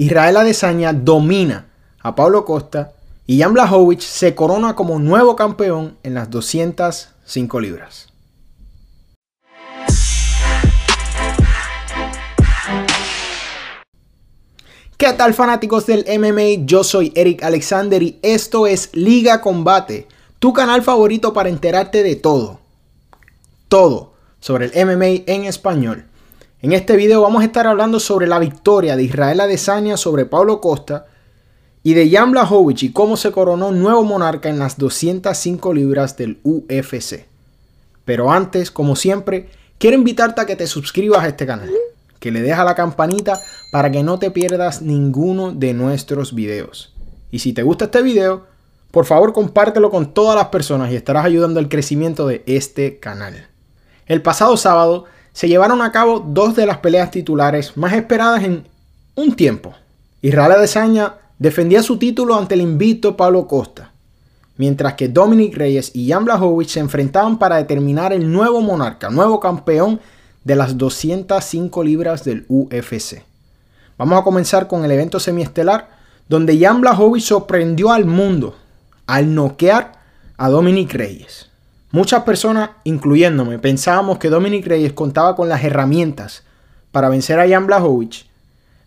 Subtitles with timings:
[0.00, 1.66] Israel Adesanya domina
[2.00, 2.92] a Pablo Costa
[3.26, 8.06] y Jan Blachowicz se corona como nuevo campeón en las 205 libras.
[14.96, 16.64] ¿Qué tal fanáticos del MMA?
[16.64, 20.06] Yo soy Eric Alexander y esto es Liga Combate,
[20.38, 22.60] tu canal favorito para enterarte de todo.
[23.66, 26.04] Todo sobre el MMA en español.
[26.60, 30.60] En este video vamos a estar hablando sobre la victoria de Israel Adesanya sobre Pablo
[30.60, 31.06] Costa
[31.84, 36.40] y de Jan Blachowicz y cómo se coronó nuevo monarca en las 205 libras del
[36.42, 37.26] UFC.
[38.04, 41.70] Pero antes, como siempre, quiero invitarte a que te suscribas a este canal
[42.18, 43.38] que le deja la campanita
[43.70, 46.92] para que no te pierdas ninguno de nuestros videos.
[47.30, 48.46] Y si te gusta este video,
[48.90, 53.46] por favor compártelo con todas las personas y estarás ayudando al crecimiento de este canal.
[54.06, 55.04] El pasado sábado
[55.38, 58.66] se llevaron a cabo dos de las peleas titulares más esperadas en
[59.14, 59.72] un tiempo.
[60.20, 63.92] Israel Adesanya defendía su título ante el invicto Pablo Costa,
[64.56, 69.38] mientras que Dominic Reyes y Jan Blachowicz se enfrentaban para determinar el nuevo monarca, nuevo
[69.38, 70.00] campeón
[70.42, 73.22] de las 205 libras del UFC.
[73.96, 75.88] Vamos a comenzar con el evento semiestelar,
[76.28, 78.56] donde Jan Blachowicz sorprendió al mundo
[79.06, 80.00] al noquear
[80.36, 81.47] a Dominic Reyes.
[81.90, 86.42] Muchas personas, incluyéndome, pensábamos que Dominic Reyes contaba con las herramientas
[86.92, 88.26] para vencer a Jan Blachowicz,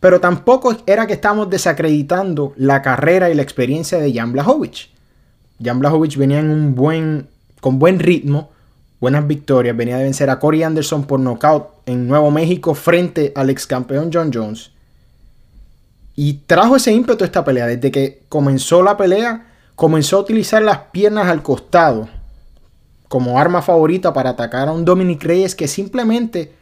[0.00, 4.88] pero tampoco era que estamos desacreditando la carrera y la experiencia de Jan Blachowicz.
[5.62, 7.28] Jan Blachowicz venía en buen,
[7.60, 8.50] con buen ritmo,
[8.98, 9.76] buenas victorias.
[9.76, 14.10] Venía de vencer a Corey Anderson por nocaut en Nuevo México frente al ex campeón
[14.12, 14.70] John Jones.
[16.14, 17.66] Y trajo ese ímpetu esta pelea.
[17.66, 22.08] Desde que comenzó la pelea, comenzó a utilizar las piernas al costado
[23.08, 26.52] como arma favorita para atacar a un Dominic Reyes que simplemente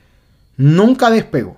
[0.56, 1.56] nunca despegó.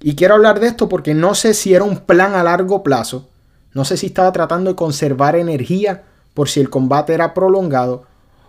[0.00, 3.28] Y quiero hablar de esto porque no sé si era un plan a largo plazo.
[3.72, 8.04] No sé si estaba tratando de conservar energía por si el combate era prolongado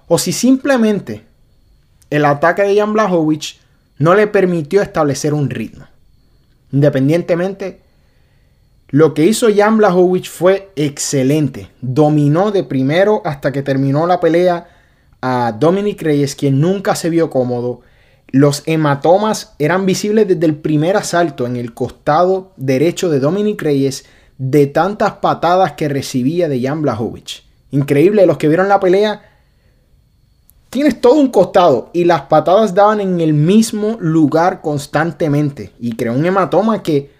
[0.08, 1.25] o si simplemente
[2.09, 3.59] el ataque de Jan Blachowicz
[3.98, 5.86] no le permitió establecer un ritmo.
[6.71, 7.81] Independientemente,
[8.89, 11.69] lo que hizo Jan Blachowicz fue excelente.
[11.81, 14.77] Dominó de primero hasta que terminó la pelea
[15.22, 17.82] a Dominic Reyes, quien nunca se vio cómodo.
[18.30, 24.05] Los hematomas eran visibles desde el primer asalto en el costado derecho de Dominic Reyes
[24.38, 27.44] de tantas patadas que recibía de Jan Blachowicz.
[27.72, 29.22] Increíble, los que vieron la pelea
[30.70, 36.14] tienes todo un costado y las patadas daban en el mismo lugar constantemente y creó
[36.14, 37.11] un hematoma que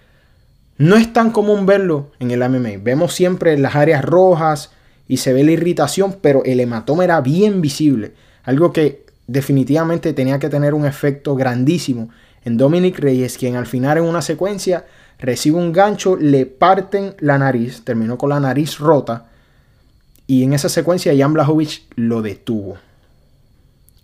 [0.76, 2.82] no es tan común verlo en el MMA.
[2.82, 4.70] Vemos siempre las áreas rojas
[5.08, 8.12] y se ve la irritación, pero el hematoma era bien visible,
[8.44, 12.10] algo que definitivamente tenía que tener un efecto grandísimo
[12.44, 14.86] en Dominic Reyes, quien al final en una secuencia
[15.18, 19.26] recibe un gancho, le parten la nariz, terminó con la nariz rota
[20.26, 22.76] y en esa secuencia Jan Blachowicz lo detuvo.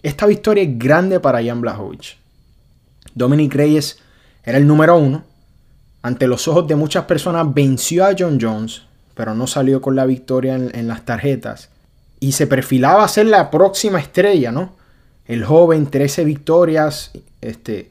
[0.02, 2.16] Esta victoria es grande para Jan Blachowicz.
[3.14, 3.98] Dominic Reyes
[4.42, 5.24] era el número uno.
[6.02, 8.82] Ante los ojos de muchas personas venció a John Jones,
[9.14, 11.70] pero no salió con la victoria en, las tarjetas.
[12.20, 14.74] Y se perfilaba a ser la próxima estrella, ¿no?
[15.26, 17.90] El joven, 13 victorias, este,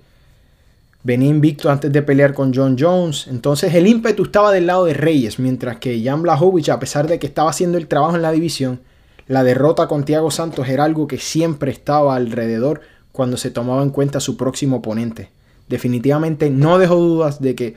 [1.04, 3.28] venía invicto antes de pelear con John Jones.
[3.28, 7.20] Entonces el ímpetu estaba del lado de Reyes, mientras que Jan Blachowicz, a pesar de
[7.20, 8.82] que estaba haciendo el trabajo en la división,
[9.28, 13.92] la derrota con Thiago Santos era algo que siempre estaba alrededor cuando se tomaba en
[13.92, 15.30] cuenta su próximo oponente.
[15.70, 17.76] Definitivamente no dejó dudas de que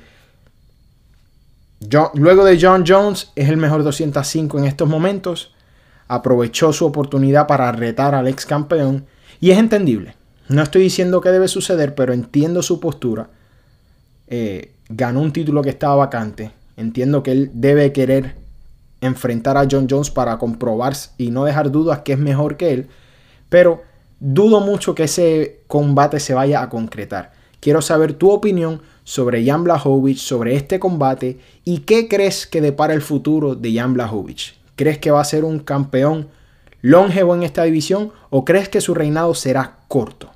[2.15, 5.53] luego de John Jones es el mejor 205 en estos momentos.
[6.09, 9.07] Aprovechó su oportunidad para retar al ex campeón
[9.41, 10.15] y es entendible.
[10.49, 13.29] No estoy diciendo que debe suceder, pero entiendo su postura.
[14.29, 16.53] Eh, ganó un título que estaba vacante.
[16.77, 18.37] Entiendo que él debe querer
[19.01, 22.89] enfrentar a John Jones para comprobar y no dejar dudas que es mejor que él.
[23.49, 23.83] Pero
[24.21, 27.33] dudo mucho que ese combate se vaya a concretar.
[27.61, 32.93] Quiero saber tu opinión sobre Jan Blachowicz, sobre este combate y qué crees que depara
[32.93, 34.57] el futuro de Jan Blachowicz.
[34.75, 36.29] ¿Crees que va a ser un campeón
[36.83, 40.31] longevo en esta división o crees que su reinado será corto?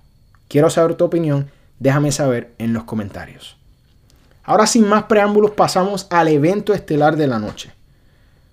[0.49, 3.59] Quiero saber tu opinión, déjame saber en los comentarios.
[4.45, 7.73] Ahora sin más preámbulos pasamos al evento estelar de la noche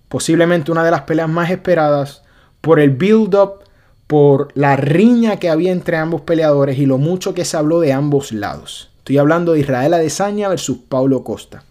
[0.09, 2.23] posiblemente una de las peleas más esperadas
[2.61, 3.63] por el build-up,
[4.07, 7.93] por la riña que había entre ambos peleadores y lo mucho que se habló de
[7.93, 8.89] ambos lados.
[9.07, 11.63] Estoy hablando de Israel Adesanya versus Paulo Costa.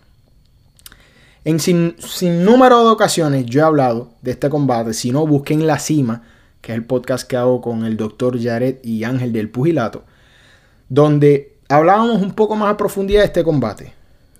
[1.44, 1.94] En sin,
[2.46, 4.94] número de ocasiones yo he hablado de este combate.
[4.94, 6.22] Si no, busquen La Cima,
[6.62, 10.04] que es el podcast que hago con el doctor Jared y Ángel del Pugilato,
[10.88, 13.92] donde hablábamos un poco más a profundidad de este combate.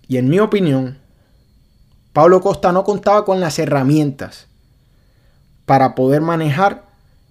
[0.08, 0.96] Y en mi opinión,
[2.14, 4.46] Pablo Costa no contaba con las herramientas
[5.66, 6.85] para poder manejar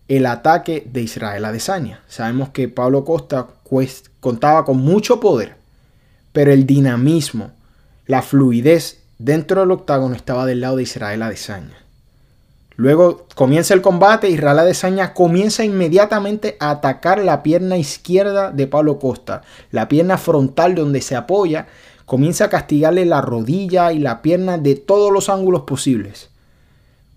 [0.07, 2.01] el ataque de Israel Adesanya.
[2.07, 3.47] Sabemos que Pablo Costa
[4.19, 5.55] contaba con mucho poder,
[6.31, 7.51] pero el dinamismo,
[8.05, 11.77] la fluidez dentro del octágono estaba del lado de Israel Adesanya.
[12.77, 18.99] Luego comienza el combate, Israel Adesanya comienza inmediatamente a atacar la pierna izquierda de Pablo
[18.99, 21.67] Costa, la pierna frontal donde se apoya,
[22.05, 26.29] comienza a castigarle la rodilla y la pierna de todos los ángulos posibles.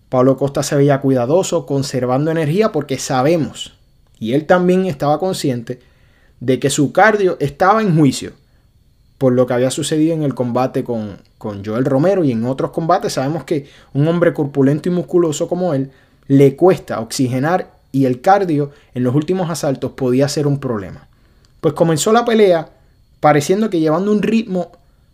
[0.08, 3.74] Pablo Costa se veía cuidadoso, conservando energía porque sabemos,
[4.18, 5.80] y él también estaba consciente,
[6.40, 8.32] de que su cardio estaba en juicio
[9.18, 12.70] por lo que había sucedido en el combate con, con Joel Romero y en otros
[12.70, 15.90] combates sabemos que un hombre corpulento y musculoso como él
[16.28, 21.08] le cuesta oxigenar y el cardio en los últimos asaltos podía ser un problema.
[21.60, 22.70] Pues comenzó la pelea
[23.18, 24.70] pareciendo que llevando un ritmo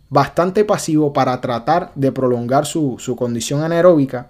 [0.09, 4.29] bastante pasivo para tratar de prolongar su, su condición anaeróbica,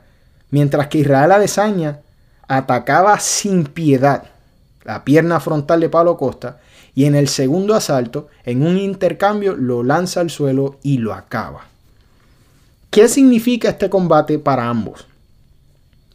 [0.55, 1.99] mientras que Israel Adesanya
[2.47, 4.23] atacaba sin piedad
[4.85, 6.61] la pierna frontal de Pablo Costa
[6.93, 11.65] y en el segundo asalto, en un intercambio, lo lanza al suelo y lo acaba.
[12.89, 15.05] ¿Qué significa este combate para ambos?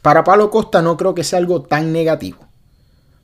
[0.00, 2.38] Para Pablo Costa no creo que sea algo tan negativo.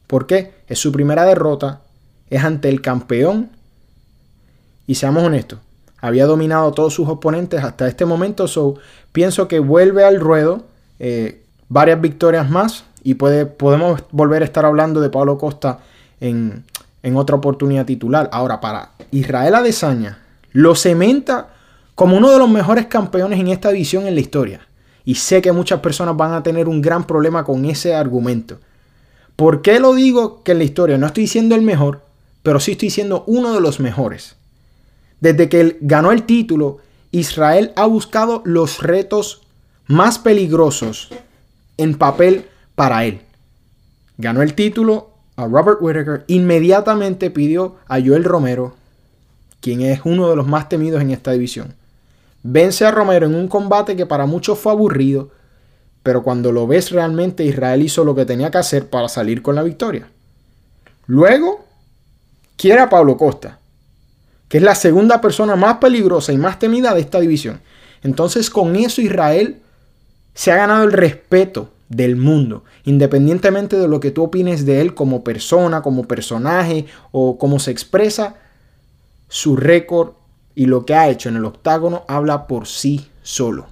[0.06, 0.52] ¿Por qué?
[0.68, 1.80] Es su primera derrota,
[2.28, 3.52] es ante el campeón
[4.86, 5.60] y seamos honestos,
[5.96, 8.74] había dominado a todos sus oponentes hasta este momento, so
[9.12, 14.64] pienso que vuelve al ruedo, eh, varias victorias más y puede, podemos volver a estar
[14.64, 15.80] hablando de Pablo Costa
[16.20, 16.64] en,
[17.02, 18.28] en otra oportunidad titular.
[18.32, 20.18] Ahora, para Israel Adesanya,
[20.52, 21.48] lo cementa
[21.94, 24.60] como uno de los mejores campeones en esta división en la historia.
[25.04, 28.58] Y sé que muchas personas van a tener un gran problema con ese argumento.
[29.36, 30.98] ¿Por qué lo digo que en la historia?
[30.98, 32.02] No estoy diciendo el mejor,
[32.42, 34.36] pero sí estoy diciendo uno de los mejores.
[35.20, 36.78] Desde que él ganó el título,
[37.12, 39.45] Israel ha buscado los retos
[39.86, 41.10] más peligrosos
[41.76, 43.20] en papel para él.
[44.18, 48.74] Ganó el título a Robert Whittaker, inmediatamente pidió a Joel Romero,
[49.60, 51.74] quien es uno de los más temidos en esta división.
[52.42, 55.30] Vence a Romero en un combate que para muchos fue aburrido,
[56.02, 59.56] pero cuando lo ves realmente Israel hizo lo que tenía que hacer para salir con
[59.56, 60.08] la victoria.
[61.06, 61.64] Luego,
[62.56, 63.58] quiere a Pablo Costa,
[64.48, 67.60] que es la segunda persona más peligrosa y más temida de esta división.
[68.02, 69.60] Entonces con eso Israel
[70.36, 74.94] se ha ganado el respeto del mundo, independientemente de lo que tú opines de él
[74.94, 78.34] como persona, como personaje o cómo se expresa,
[79.28, 80.10] su récord
[80.54, 83.66] y lo que ha hecho en el octágono habla por sí solo.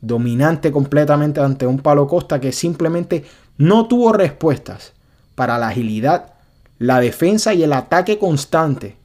[0.00, 3.24] Dominante completamente ante un Palo Costa que simplemente
[3.56, 4.94] no tuvo respuestas
[5.36, 6.32] para la agilidad,
[6.80, 8.96] la defensa y el ataque constante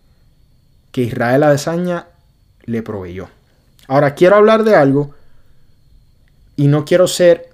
[0.92, 2.08] que Israel Adesanya
[2.64, 3.28] le proveyó.
[3.88, 5.14] Ahora quiero hablar de algo
[6.62, 7.50] y no quiero ser,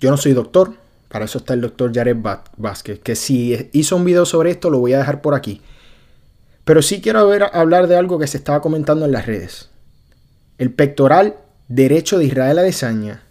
[0.00, 0.74] yo no soy doctor,
[1.08, 2.16] para eso está el doctor Jared
[2.56, 5.60] Vázquez, que si hizo un video sobre esto lo voy a dejar por aquí.
[6.64, 7.20] Pero sí quiero
[7.52, 9.68] hablar de algo que se estaba comentando en las redes.
[10.58, 11.36] El pectoral
[11.68, 13.22] derecho de Israel Adesanya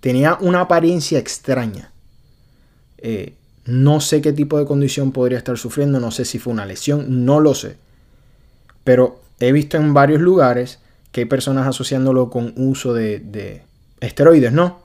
[0.00, 1.92] tenía una apariencia extraña.
[2.98, 3.34] Eh,
[3.66, 7.24] no sé qué tipo de condición podría estar sufriendo, no sé si fue una lesión,
[7.24, 7.76] no lo sé.
[8.82, 10.80] Pero he visto en varios lugares
[11.12, 13.62] que hay personas asociándolo con uso de, de
[14.00, 14.80] esteroides, ¿no?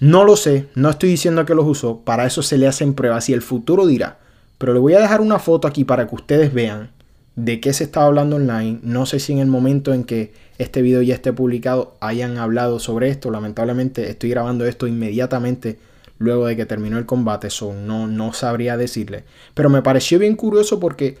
[0.00, 3.28] No lo sé, no estoy diciendo que los usó, para eso se le hacen pruebas
[3.28, 4.18] y el futuro dirá.
[4.58, 6.90] Pero le voy a dejar una foto aquí para que ustedes vean
[7.36, 8.80] de qué se estaba hablando online.
[8.82, 12.78] No sé si en el momento en que este video ya esté publicado hayan hablado
[12.78, 13.30] sobre esto.
[13.30, 15.78] Lamentablemente estoy grabando esto inmediatamente
[16.18, 17.50] luego de que terminó el combate.
[17.50, 19.24] So no, no sabría decirle.
[19.54, 21.18] Pero me pareció bien curioso porque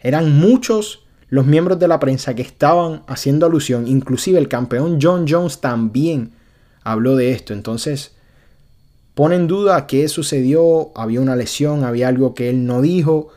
[0.00, 3.88] eran muchos los miembros de la prensa que estaban haciendo alusión.
[3.88, 6.32] Inclusive el campeón John Jones también
[6.84, 7.52] habló de esto.
[7.52, 8.12] Entonces
[9.14, 10.92] pone en duda qué sucedió.
[10.94, 13.32] Había una lesión, había algo que él no dijo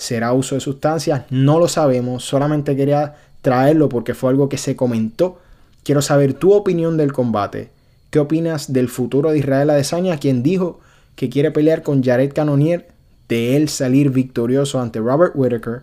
[0.00, 4.74] será uso de sustancias, no lo sabemos, solamente quería traerlo porque fue algo que se
[4.74, 5.38] comentó.
[5.84, 7.68] Quiero saber tu opinión del combate.
[8.08, 10.80] ¿Qué opinas del futuro de Israel Adesanya, quien dijo
[11.16, 12.88] que quiere pelear con Jared Cannonier,
[13.28, 15.82] de él salir victorioso ante Robert Whittaker?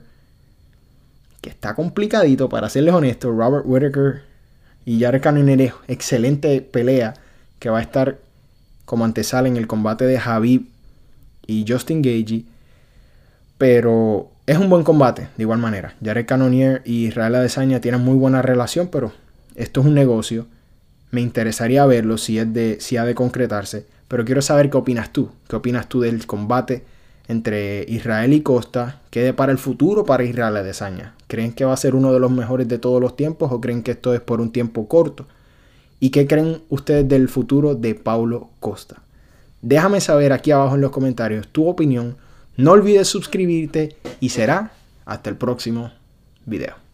[1.39, 4.24] Que está complicadito, para serles honesto, Robert Whittaker
[4.88, 7.13] y Jared Cannonier es excelente pelea
[7.60, 8.20] que va a estar
[8.86, 10.65] como antesala en el combate de Javib
[11.46, 12.46] y Justin Gagey
[13.58, 15.96] pero es un buen combate, de igual manera.
[16.01, 19.12] Jared Cannonier y Israel Adesanya tienen muy buena relación, pero
[19.56, 20.48] esto es un negocio.
[21.12, 23.86] Me interesaría verlo si, es de, si ha de concretarse.
[24.08, 25.32] Pero quiero saber qué opinas tú.
[25.50, 26.86] ¿Qué opinas tú del combate
[27.27, 31.13] entre Israel y Costa quede para el futuro para Israel Adesanya.
[31.27, 33.84] ¿Creen que va a ser uno de los mejores de todos los tiempos o creen
[33.84, 35.27] que esto es por un tiempo corto?
[36.00, 39.01] ¿Y qué creen ustedes del futuro de Paulo Costa?
[39.62, 42.17] Déjame saber aquí abajo en los comentarios tu opinión.
[42.55, 44.72] No olvides suscribirte y será
[45.05, 45.91] hasta el próximo
[46.46, 46.87] video.